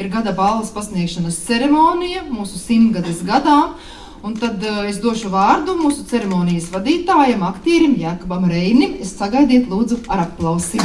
[0.00, 3.76] ir gada balvas pasniegšanas ceremonija mūsu simtgades gadām.
[4.24, 8.98] Un tad uh, es došu vārdu mūsu ceremonijas vadītājam, aktierim Jākabam Reinim.
[9.00, 10.84] Es sagaidiet lūdzu ar aplausiem.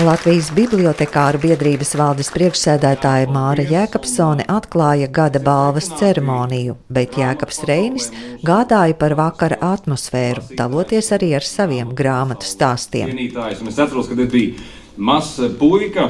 [0.00, 8.08] Latvijas Bibliotekāru biedrības valdes priekšsēdētāja Māra Jēkabsone atklāja gada balvas ceremoniju, bet Jēkabs Reinis
[8.46, 13.12] gādāja par vakara atmosfēru, daloties arī ar saviem grāmatu stāstiem.
[13.12, 14.56] Es atceros, kad es biju
[14.96, 16.08] mazs puika,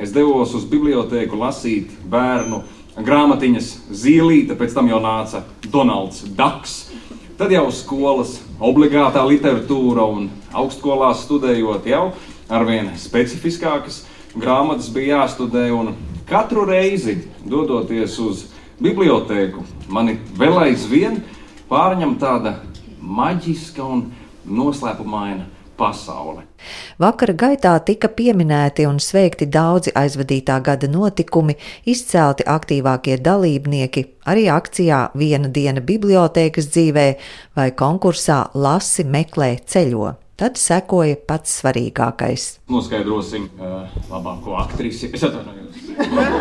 [0.00, 2.62] es devos uz bibliotēku lasīt bērnu
[3.00, 6.76] grāmatiņas zīlīte, pēc tam jau nāca Donalds Daks.
[7.38, 12.04] Tad jau skolas obligātā literatūra un augstskolās studējot jau
[12.52, 14.02] arvien specifiskākas
[14.36, 15.68] grāmatas bija jāstudē.
[16.28, 18.44] Katru reizi, dodoties uz
[18.82, 21.20] bibliotēku, mani vēl aizvien
[21.68, 22.58] pārņem tāda
[23.02, 24.06] maģiska un
[24.46, 26.44] noslēpumaina pasaule.
[27.02, 31.56] Vakara gaitā tika pieminēti un sveikti daudzi aizvadītā gada notikumi,
[31.88, 37.06] izcelti aktīvākie dalībnieki, arī akcijā Viena diena bibliotēkas dzīvē
[37.58, 40.12] vai konkursā Lasi meklē ceļo.
[40.42, 42.46] Tad sekoja pats svarīgākais.
[42.72, 45.76] Noskaidrosim uh, labāko aktrisi, es atvainojos,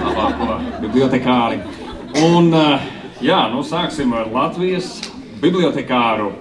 [0.08, 1.59] labāko bibliotekāri.
[2.23, 2.88] Un, uh,
[3.22, 4.95] jā, nu sāksim ar Latvijas
[5.44, 6.31] bibliotekāru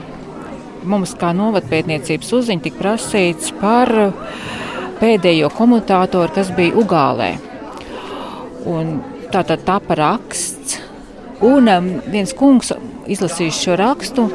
[0.90, 3.92] mums kā novadpētniecības uzziņa tika prasīts par
[5.00, 7.34] pēdējo komutātoru, kas bija Ugālē.
[8.70, 9.00] Un
[9.34, 10.80] tā tad tapa raksts,
[11.44, 11.70] un
[12.12, 12.72] viens kungs
[13.12, 14.28] izlasījis šo rakstu,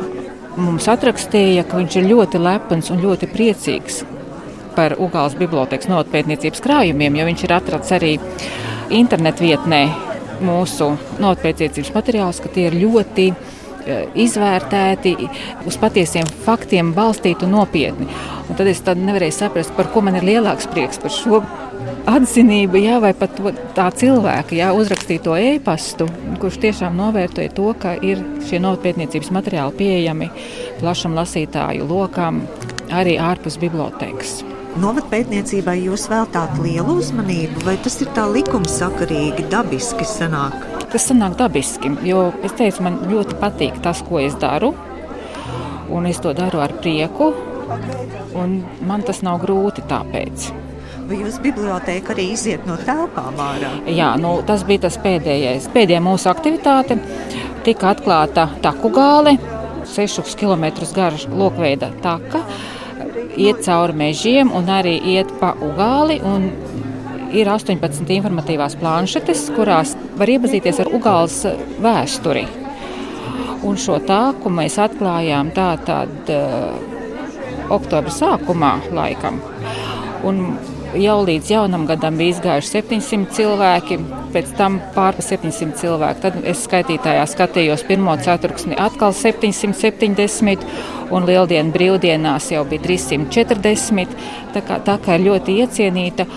[0.58, 4.02] mums atrakstīja, ka viņš ir ļoti lepns un ļoti priecīgs
[4.76, 8.12] par Ugāles bibliotekas notpētniecības krājumiem, jo viņš ir atrasts arī
[8.94, 9.82] internetu vietnē
[10.44, 10.92] mūsu
[11.22, 13.30] notpētniecības materiālus, ka tie ir ļoti
[14.18, 15.14] izvērtēti,
[15.68, 18.08] uz patiesiem faktiem balstīti un nopietni.
[18.48, 21.42] Un tad es nevarēju saprast, par ko man ir lielāks prieks par šo
[22.08, 23.36] atzinība, jā, vai pat
[23.76, 26.08] tā cilvēka jā, uzrakstīto e-pastu,
[26.40, 30.30] kurš tiešām novērtēja to, ka ir šie nopietniecības materiāli pieejami
[30.80, 32.42] plašam lasītāju lokam,
[32.94, 34.40] arī ārpus bibliotekas.
[34.78, 40.77] Novada pētniecībai jūs veltāt lielu uzmanību, vai tas ir tā likumsakarīgi, dabiski sanāk?
[40.88, 44.72] Tas sanāk dabiski, jo es teicu, man ļoti patīk tas, ko es daru,
[45.92, 47.32] un es to daru ar prieku,
[48.38, 50.48] un man tas nav grūti tāpēc.
[51.08, 53.70] Vai jūsu biblioteka arī iziet no telpām ārā?
[53.88, 55.70] Jā, nu, tas bija tas pēdējais.
[55.72, 56.98] Pēdējā mūsu aktivitāte
[57.64, 59.38] tika atklāta taku gāle,
[59.88, 60.66] 6 km
[60.96, 62.42] gara lokveida taka,
[63.40, 66.20] iet cauri mežiem un arī iet pa ugāli.
[67.36, 71.42] Ir 18 informatīvās planšetes, kurās var iepazīties ar Ugāles
[71.84, 72.46] vēsturi.
[73.68, 76.78] Un šo tāku mēs atklājām tātad uh,
[77.74, 79.40] oktobra sākumā laikam.
[80.24, 80.40] Un
[80.96, 83.98] jau līdz jaunam gadam bija izgājuši 700 cilvēki,
[84.38, 86.22] pēc tam pārpa 700 cilvēki.
[86.22, 90.66] Tad es skaitītājā skatījos pirmo ceturksni atkal 770,
[91.14, 94.14] un lieldienu brīvdienās jau bija 340.
[94.54, 96.28] Tā kā, tā kā ir ļoti iecienīta,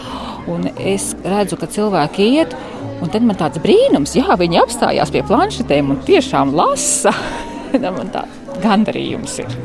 [0.49, 2.57] un es redzu, ka cilvēki iet,
[3.01, 7.13] un tad man tāds brīnums, jā, viņi apstājās pie planšetēm un tiešām lasa.
[7.99, 8.25] man tā
[8.63, 9.57] gandarījums ir.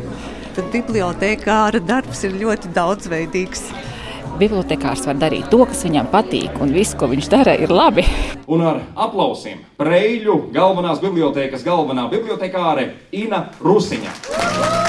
[0.56, 3.68] Tad bibliotekāra darbs ir ļoti daudzveidīgs
[4.40, 8.06] bibliotekārs var darīt to, kas viņam patīk, un viss, ko viņš dara, ir labi.
[8.52, 12.86] Un ar aplausiem Preļu galvenās bibliotekas galvenā bibliotekāre
[13.18, 14.14] Ina Rusiņa.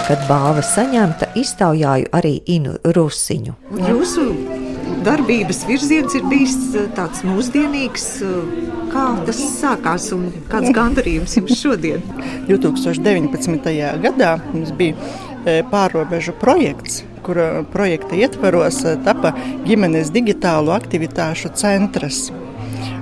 [0.08, 3.58] Kad balva saņemta, iztaujāju arī Inu Rusiņu.
[3.90, 4.30] Jūsu
[5.08, 8.08] darbības virziens ir bijis eh, tāds mūsdienīgs.
[8.26, 12.04] Eh, kā tas sākās un kāds gandarījums jums šodien?
[12.50, 13.72] 2019.
[14.04, 14.96] gadā mums bija
[15.46, 19.34] eh, pārobežu projekts, kura projekta ietvaros eh, tapa
[19.68, 22.32] ģimenes digitālo aktivitāšu centrs.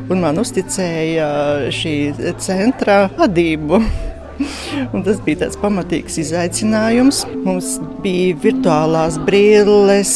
[0.10, 1.30] un man uzticēja
[1.74, 1.96] šī
[2.42, 3.82] centra vadību.
[4.94, 7.24] Un tas bija tāds pamatīgs izaicinājums.
[7.46, 10.12] Mums bija virtuālās brilles,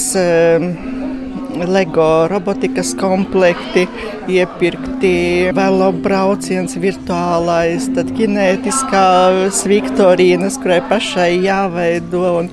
[1.67, 3.85] LEGO robotikas komplekti,
[4.31, 5.13] iepirkti
[5.55, 12.23] velobrauciens virtuālais, tad kinētiskās viktorīnas, kurai pašai jāveido.
[12.43, 12.51] Un,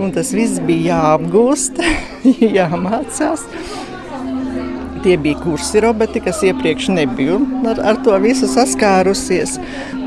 [0.00, 1.82] un tas viss bija jāapgūst,
[2.58, 3.46] jāmācās
[5.06, 7.36] tie bija kursi robotikas, iepriekš nebiju
[7.70, 9.52] ar, ar to visu saskārusies.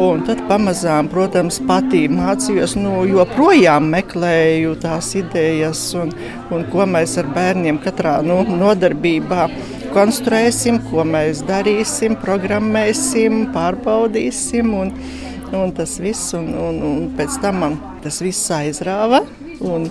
[0.04, 6.12] Un tad pamazām, protams, pati mācījos, nu, joprojām meklēju tās idejas un,
[6.52, 9.48] un ko mēs ar bērniem katrā nu, nodarbībā
[9.96, 14.74] konstruēsim, ko mēs darīsim, programmēsim, pārbaudīsim.
[14.84, 14.92] Un,
[15.56, 19.24] un tas viss, un, un, un pēc tam man tas viss aizrāva.
[19.66, 19.90] Un,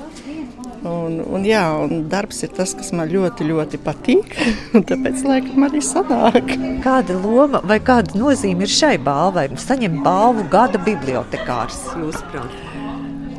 [0.87, 4.35] Un, un, jā, un darbs ir tas, kas man ļoti, ļoti patīk.
[4.89, 6.53] Tāpēc, laikam, arī sanāk.
[6.85, 9.49] Kāda loma vai kāda nozīme ir šai balvai?
[9.59, 12.55] Saņemt balvu gada bibliotekārs, jūsuprāt?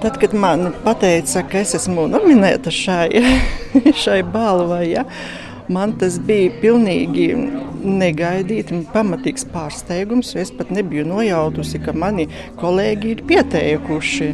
[0.04, 3.24] Tad, kad man teica, ka es esmu nominēta šai,
[4.04, 5.06] šai balvai, ja,
[5.72, 7.30] man tas bija pilnīgi
[7.84, 10.34] negaidīti, pamatīgs pārsteigums.
[10.40, 12.28] Es pat nebiju nojautusi, ka mani
[12.60, 14.30] kolēģi ir pieteikuši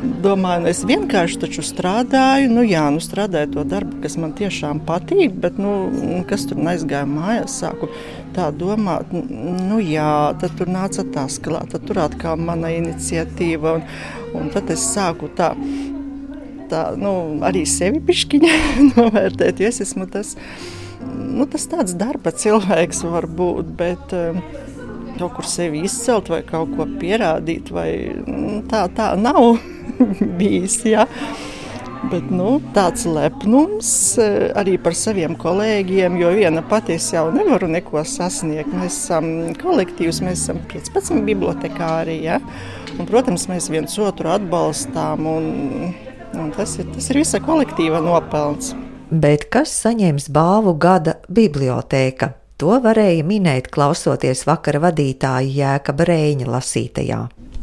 [0.00, 4.82] domāju, nu, es vienkārši taču strādāju, nu jā, nu strādāju to darbu, kas man tiešām
[4.88, 7.90] patīk, bet, nu, kas tur aizgāja mājās, sāku
[8.36, 13.86] tā domāt, nu jā, tad tur nāca tas klāt, tad tur atkal mana iniciatīva, un,
[14.40, 15.52] un tad es sāku tā,
[16.72, 17.14] tā, nu,
[17.46, 18.56] arī sevi pišķiņa
[18.94, 20.36] novērtēt, es esmu tas,
[21.00, 24.16] nu, tas tāds darba cilvēks var būt, bet
[25.20, 27.90] kaut kur sevi izcelt vai kaut ko pierādīt, vai
[28.72, 29.60] tā, tā nav.
[30.38, 30.84] bijis.
[30.84, 31.06] Ja.
[32.10, 37.68] Bet, nu, tāds lepnums eh, arī par saviem kolēģiem, jo viena pati es jau nevaru
[37.68, 38.72] neko sasniegt.
[38.72, 39.28] Mēs esam
[39.60, 42.22] kolektīvs, mēs esam 15 bibliotekāri.
[42.24, 42.40] Ja?
[42.96, 45.92] Un, protams, mēs viens otru atbalstām, un,
[46.40, 48.72] un tas, ir, tas ir visa kolektīva nopelns.
[49.10, 52.39] Bet kas saņems balvu gada bibliotēka?
[52.60, 57.20] To varēja minēt, klausoties vakara vadītāja Jēka Brēņa lasītajā.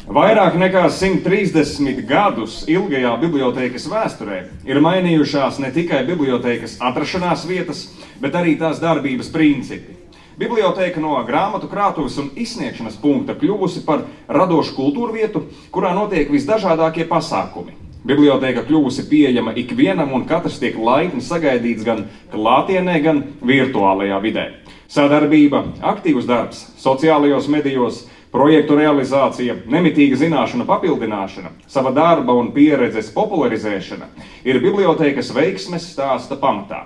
[0.10, 7.84] Vairāk nekā 130 gadus ilgajā bibliotekas vēsturē ir mainījušās ne tikai bibliotekas atrašanās vietas,
[8.18, 10.00] bet arī tās darbības principi.
[10.42, 17.06] Biblioteka no grāmatu krātuves un izsniegšanas punkta kļuvusi par radošu kultūru vietu, kurā notiek visdažādākie
[17.06, 17.78] pasākumi.
[18.08, 24.48] Biblioteka kļuvusi pieejama ikvienam, un katrs tiek laipni sagaidīts gan klātienē, gan virtuālajā vidē.
[24.88, 34.10] Sadarbība, aktīvs darbs sociālajos medijos, Projektu realizācija, nemitīga zināšanu papildināšana, sava darba un pieredzes popularizēšana
[34.44, 36.84] ir bibliotekas veiksmes stāsta pamatā.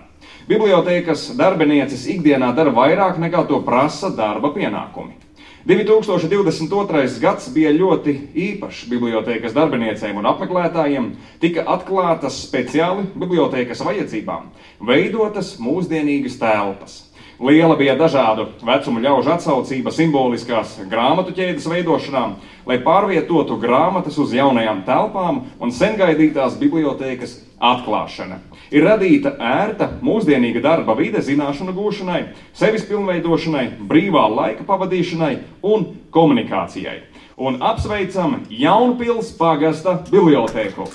[0.47, 5.17] Bibliotekas darbinieces ikdienā dara vairāk nekā to prasa darba pienākumi.
[5.65, 7.19] 2022.
[7.21, 8.15] gads bija ļoti
[8.47, 11.11] īpašs bibliotekas darbiniecēm un apmeklētājiem.
[11.41, 14.49] Tika atklātas speciāli bibliotekas vajadzībām,
[14.87, 17.01] veidotas mūsdienīgas telpas.
[17.41, 22.35] Liela bija dažādu vecumu ļaužu atsaucība simboliskās grāmatu ķēdes veidošanām,
[22.69, 28.37] lai pārvietotu grāmatas uz jaunajām telpām un sengaidītās bibliotēkas atklāšana.
[28.69, 32.21] Ir radīta ērta, mūsdienīga darba vide zināšanu gūšanai,
[32.53, 35.31] sevis pilnveidošanai, brīvā laika pavadīšanai
[35.65, 36.99] un komunikācijai.
[37.41, 40.85] Un apsveicam Jaunpils pagasta bibliotēku!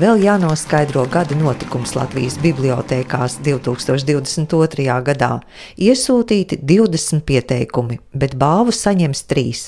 [0.00, 4.86] Vēl jānoskaidro gada notikums Latvijas bibliotekās 2022.
[5.04, 5.28] gadā.
[5.76, 9.66] Iesūtīti 20 pieteikumi, bet balvu saņems trīs.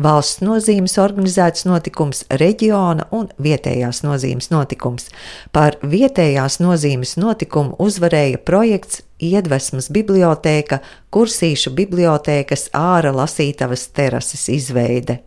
[0.00, 5.10] Valsts nozīmes organizēts notikums, reģiona un vietējās nozīmes notikums.
[5.52, 10.80] Par vietējās nozīmes notikumu uzvarēja projekts Iedvesmas bibliotēka,
[11.12, 15.25] kursīšu bibliotēkas ārā lasītavas terases izveide.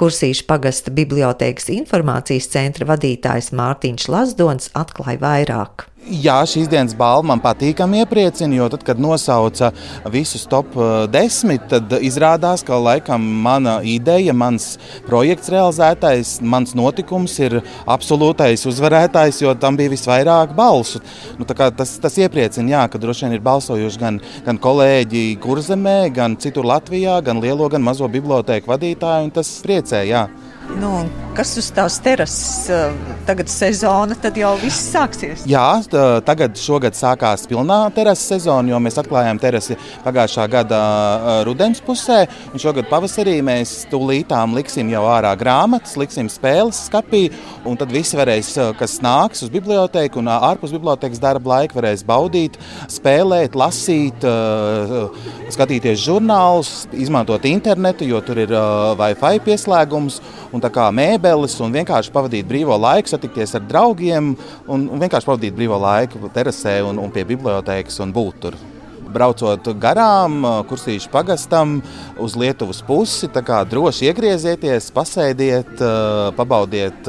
[0.00, 5.89] Kursīšu pagasta bibliotēkas informācijas centra vadītājs Mārtiņš Lazdons atklāja vairāk.
[6.00, 9.68] Jā, šīs dienas balva man patīkami iepriecina, jo tad, kad nosauca
[10.08, 10.72] visus top
[11.12, 18.64] 10, eh, tad izrādās, ka laikam mana ideja, mans projekts realizētais, mans notikums ir absolūtais
[18.64, 21.02] uzvarētājs, jo tam bija visvairāk balsu.
[21.38, 26.38] Nu, tas, tas iepriecina, jā, ka droši vien ir balsojuši gan, gan kolēģi Kurzemē, gan
[26.40, 30.06] citur Latvijā, gan lielo, gan mazo biblioteku vadītāju, un tas priecē.
[30.08, 30.30] Jā.
[30.78, 30.92] Nu,
[31.34, 32.92] kas uz tās terases eh,
[33.26, 35.42] tagad sezona, tad jau viss sāksies.
[35.48, 35.80] Jā,
[36.26, 42.22] tagad šogad sākās pilnā terases sezona, jo mēs atklājām terasi pagājušā gada eh, rudens pusē.
[42.60, 47.26] Šogad pavasarī mēs tūlītām liksim jau ārā grāmatas, liksim spēles skapī,
[47.66, 52.06] un tad visi varēs, eh, kas nāks uz bibliotēku un ārpus bibliotekas darba laika, varēs
[52.06, 52.60] baudīt,
[52.90, 54.24] spēlēt, lasīt,
[55.50, 58.52] skatīties žurnālus, izmantot internetu, jo tur ir
[59.00, 60.20] Wi-Fi pieslēgums
[60.52, 64.34] un kā mēbeles, un vienkārši pavadīt brīvo laiku, satikties ar draugiem
[64.68, 68.60] un, un vienkārši pavadīt brīvo laiku terasē un, un pie bibliotekas un būt tur
[69.12, 71.78] braucot garām kursīšu pagastam
[72.20, 73.28] uz Lietuvas pusi.
[73.70, 75.80] Droši iegriezieties, pasēdiet,
[76.36, 77.08] pabaudiet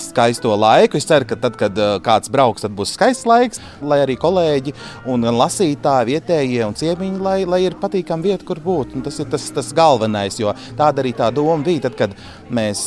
[0.00, 0.98] skaisto laiku.
[1.00, 4.74] Es ceru, ka tad, kad kāds brauks, tad būs skaists laiks, lai arī kolēģi
[5.12, 8.96] un lasītāji, vietējie un ciemiņi, lai, lai ir patīkama vieta, kur būt.
[8.96, 12.16] Un tas ir tas, tas galvenais, jo tāda arī tā doma bija, tad, kad
[12.52, 12.84] mēs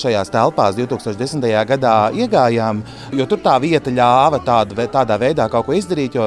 [0.00, 1.44] šajās telpās 2010.
[1.68, 2.82] gadā iegājām,
[3.18, 6.26] jo tur tā vieta ļāva tādu, tādā veidā kaut ko izdarīt, jo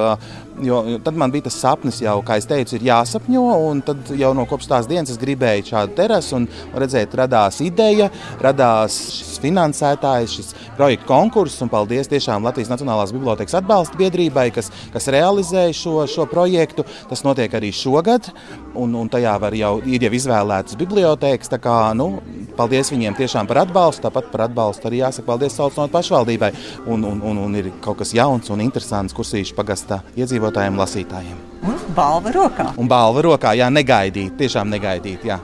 [0.61, 3.45] Jo, tad man bija tas sapnis, jau, kā jau teicu, ir jāsapņo.
[3.87, 6.45] Tad jau no kopš tās dienas es gribēju šādu terasu un
[6.77, 8.11] redzēt, radās ideja,
[8.43, 11.63] radās šis finansētājs, šis projekta konkurss.
[11.71, 16.85] Paldies tiešām Latvijas Nacionālās Bibliotēkas atbalsta biedrībai, kas, kas realizēja šo, šo projektu.
[17.09, 18.29] Tas notiek arī šogad,
[18.77, 21.49] un, un tajā jau, ir jau izvēlētas bibliotēkas.
[21.61, 22.11] Kā, nu,
[22.57, 24.05] paldies viņiem tiešām par atbalstu.
[24.05, 26.53] Tāpat par atbalstu arī jāsaka paldies Saucamot pašvaldībai.
[26.85, 31.39] Un, un, un, un ir kaut kas jauns un interesants kursīšu pagastā iedzīvotājiem iedzīvotājiem, lasītājiem.
[31.63, 32.73] Un balva rokā.
[32.77, 35.23] Un balva rokā, jā, negaidīt, tiešām negaidīt.
[35.25, 35.39] Jā.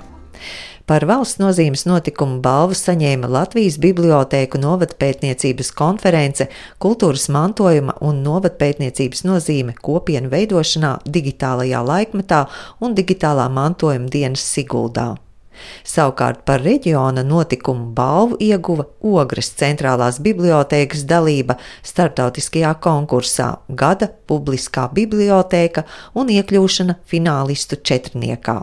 [0.87, 6.47] Par valsts nozīmes notikumu balvu saņēma Latvijas Bibliotēku novadpētniecības konference
[6.79, 12.45] Kultūras mantojuma un novadpētniecības nozīme kopienu veidošanā digitālajā laikmetā
[12.79, 15.15] un digitālā mantojuma dienas Siguldā.
[15.87, 25.85] Savukārt par reģiona notikumu balvu ieguva Ogres centrālās bibliotēkas dalība starptautiskajā konkursā Gada publiskā bibliotēka
[26.15, 28.59] un iekļūšana finālistu četrniekā.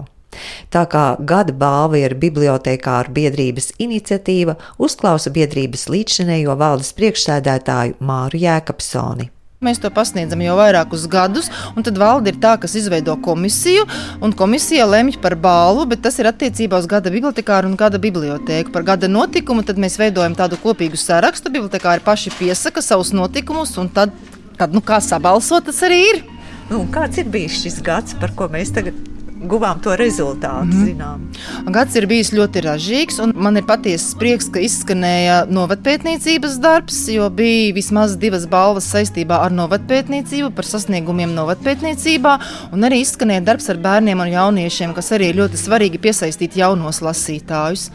[0.74, 9.30] Tā kā gada balva ir bibliotekāru biedrības iniciatīva, uzklausa biedrības līdzšinējo valdes priekšsēdētāju Māru Jēkabsoni.
[9.62, 11.46] Mēs to pasniedzam jau vairākus gadus,
[11.78, 13.86] un tad valde ir tā, kas izveido komisiju,
[14.24, 18.74] un komisija lemj par balvu, bet tas ir attiecībā uz gada bibliotekāru un gada bibliotēku.
[18.74, 21.54] Par gada notikumu tad mēs veidojam tādu kopīgu sarakstu.
[21.54, 24.12] Bibliotekāri paši piesaka savus notikumus, un tad,
[24.58, 26.22] tad nu, kā sabalsot, tas arī ir.
[26.68, 29.13] Nu, kāds ir bijis šis gads, par ko mēs tagad
[29.50, 30.70] guvām to rezultātu.
[30.70, 30.86] Mm.
[30.88, 31.26] Zinām.
[31.74, 37.28] Gads ir bijis ļoti ražīgs, un man ir patiesas prieks, ka izskanēja novadpētniecības darbs, jo
[37.34, 42.34] bija vismaz divas balvas saistībā ar novadpētniecību, par sasniegumiem novadpētniecībā,
[42.74, 47.88] un arī izskanēja darbs ar bērniem un jauniešiem, kas arī ļoti svarīgi piesaistīt jaunos lasītājus.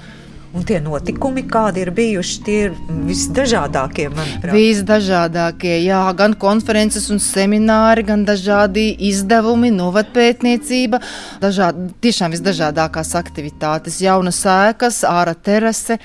[0.50, 4.08] Un tie notikumi, kādi ir bijuši, tie ir visdažādākie.
[4.10, 4.54] Manuprāt.
[4.56, 11.02] Visdažādākie, jā, gan konferences un semināri, gan dažādi izdevumi, novadpētniecība,
[11.44, 16.00] dažādi, tiešām visdažādākās aktivitātes, jaunas ēkas, ārā terase.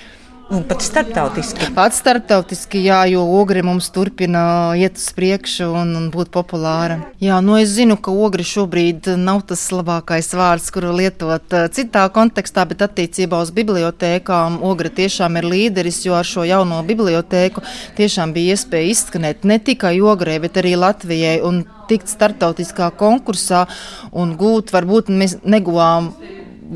[0.53, 1.71] Un pat starptautiski.
[1.73, 6.99] Pat starptautiski, jā, jo ogre mums turpina iet uz priekšu un, un būt populāra.
[7.23, 12.05] Jā, nu es zinu, ka ogre šobrīd nav tas labākais vārds, kuru lietot eh, citā
[12.13, 17.65] kontekstā, bet attiecībā uz bibliotēkām ogre tiešām ir līderis, jo ar šo jauno bibliotēku
[17.97, 23.65] tiešām bija iespēja izskanēt ne tikai ogrē, bet arī Latvijai un tikt starptautiskā konkursā
[24.13, 26.13] un gūt, varbūt mēs neguvām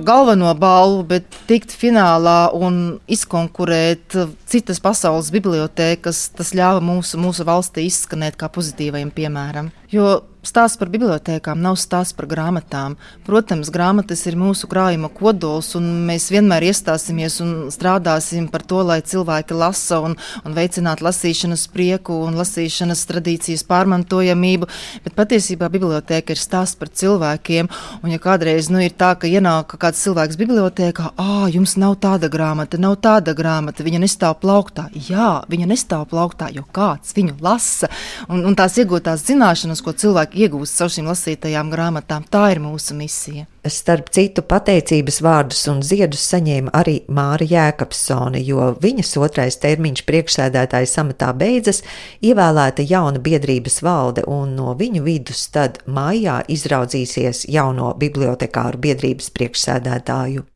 [0.06, 4.16] galveno balvu, bet tikt finālā un izkonkurēt
[4.48, 9.72] citas pasaules bibliotēkas, tas ļāva mūsu, mūsu valstī izskanēt kā pozitīvajam piemēram.
[9.92, 12.94] Jo Stāsts par bibliotekām nav stāsts par grāmatām.
[13.26, 19.02] Protams, grāmatas ir mūsu krājuma kodols, un mēs vienmēr iestāsimies un strādāsim par to, lai
[19.04, 20.14] cilvēki lasa un,
[20.48, 24.70] un veicinātu lasīšanas prieku un lasīšanas tradīcijas pārmantojamību.
[25.04, 27.68] Bet patiesībā biblioteka ir stāsts par cilvēkiem.
[28.00, 32.32] Un, ja kādreiz nu, ir tā, ka ienāk kāds cilvēks bibliotekā, ah, jums nav tāda
[32.32, 34.88] grāmata, nav tāda grāmata, viņa nestāv plauktā.
[35.10, 37.92] Jā, viņa nestāv plauktā, jo kāds viņu lasa.
[38.32, 42.26] Un, un tās iegūtās zināšanas, ko cilvēki iegūst caur šīm lasītajām grāmatām.
[42.30, 43.46] Tā ir mūsu misija.
[43.68, 50.88] Starp citu, pateicības vārdus un ziedus saņēma arī Māra Jēkabsone, jo viņas otrais termiņš priekšsēdētāja
[50.88, 51.82] samatā beidzas,
[52.24, 60.46] ievēlēta jauna biedrības valde, un no viņu vidus tad maijā izraudzīsies jauno bibliotekāru biedrības priekšsēdētāju.